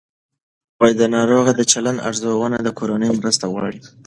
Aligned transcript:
د 0.99 1.01
ناروغ 1.15 1.45
د 1.55 1.61
چلند 1.71 2.03
ارزونه 2.09 2.57
د 2.63 2.67
کورنۍ 2.77 3.09
مرسته 3.19 3.45
غواړي. 3.53 3.79